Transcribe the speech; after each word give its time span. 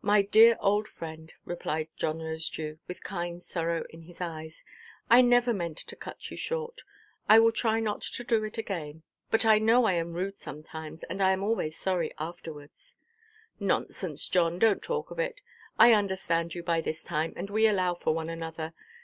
"My 0.00 0.22
dear 0.22 0.56
old 0.58 0.88
friend," 0.88 1.32
replied 1.44 1.86
John 1.96 2.18
Rosedew, 2.18 2.80
with 2.88 3.04
kind 3.04 3.40
sorrow 3.40 3.84
in 3.90 4.02
his 4.02 4.20
eyes, 4.20 4.64
"I 5.08 5.20
never 5.20 5.54
meant 5.54 5.78
to 5.78 5.94
cut 5.94 6.32
you 6.32 6.36
short. 6.36 6.82
I 7.28 7.38
will 7.38 7.52
try 7.52 7.78
not 7.78 8.00
to 8.02 8.24
do 8.24 8.42
it 8.42 8.58
again. 8.58 9.04
But 9.30 9.46
I 9.46 9.60
know 9.60 9.84
I 9.84 9.92
am 9.92 10.14
rude 10.14 10.36
sometimes, 10.36 11.04
and 11.04 11.22
I 11.22 11.30
am 11.30 11.44
always 11.44 11.76
sorry 11.78 12.12
afterwards." 12.18 12.96
"Nonsense, 13.60 14.26
John; 14.26 14.58
donʼt 14.58 14.82
talk 14.82 15.12
of 15.12 15.20
it. 15.20 15.40
I 15.78 15.92
understand 15.92 16.56
you 16.56 16.64
by 16.64 16.80
this 16.80 17.04
time; 17.04 17.32
and 17.36 17.48
we 17.48 17.68
allow 17.68 17.94
for 17.94 18.12
one 18.12 18.28
another. 18.30 18.74